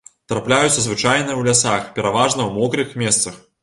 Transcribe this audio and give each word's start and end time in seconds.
Трапляюцца 0.31 0.85
звычайна 0.85 1.19
ў 1.35 1.41
лясах, 1.51 1.87
пераважна 2.01 2.41
ў 2.49 2.61
мокрых 2.61 3.01
месцах. 3.05 3.43